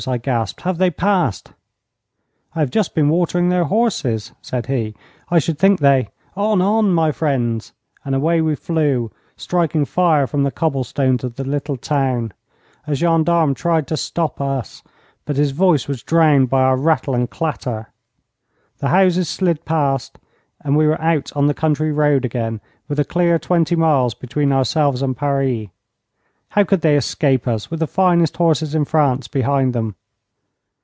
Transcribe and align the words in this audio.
I 0.07 0.17
gasped. 0.17 0.61
'Have 0.61 0.79
they 0.79 0.89
passed?' 0.89 1.53
'I 2.55 2.59
have 2.61 2.71
just 2.71 2.95
been 2.95 3.09
watering 3.09 3.49
their 3.49 3.65
horses,' 3.65 4.31
said 4.41 4.65
he. 4.65 4.95
'I 5.29 5.37
should 5.37 5.59
think 5.59 5.79
they' 5.79 6.09
'On, 6.35 6.59
on, 6.59 6.91
my 6.91 7.11
friends!' 7.11 7.71
and 8.03 8.15
away 8.15 8.41
we 8.41 8.55
flew, 8.55 9.11
striking 9.37 9.85
fire 9.85 10.25
from 10.25 10.41
the 10.41 10.49
cobblestones 10.49 11.23
of 11.23 11.35
the 11.35 11.43
little 11.43 11.77
town. 11.77 12.31
A 12.87 12.95
gendarme 12.95 13.53
tried 13.53 13.85
to 13.89 13.95
stop 13.95 14.41
up, 14.41 14.65
but 15.25 15.37
his 15.37 15.51
voice 15.51 15.87
was 15.87 16.01
drowned 16.01 16.49
by 16.49 16.63
our 16.63 16.77
rattle 16.77 17.13
and 17.13 17.29
clatter. 17.29 17.91
The 18.79 18.87
houses 18.87 19.29
slid 19.29 19.65
past, 19.65 20.17
and 20.61 20.75
we 20.75 20.87
were 20.87 20.99
out 20.99 21.31
on 21.35 21.45
the 21.45 21.53
country 21.53 21.91
road 21.91 22.25
again, 22.25 22.59
with 22.87 22.99
a 22.99 23.05
clear 23.05 23.37
twenty 23.37 23.75
miles 23.75 24.15
between 24.15 24.51
ourselves 24.51 25.03
and 25.03 25.15
Paris. 25.15 25.67
How 26.55 26.65
could 26.65 26.81
they 26.81 26.97
escape 26.97 27.47
us, 27.47 27.71
with 27.71 27.79
the 27.79 27.87
finest 27.87 28.35
horses 28.35 28.75
in 28.75 28.83
France 28.83 29.29
behind 29.29 29.71
them? 29.71 29.95